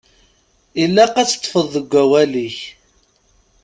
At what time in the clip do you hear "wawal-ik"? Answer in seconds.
1.95-2.57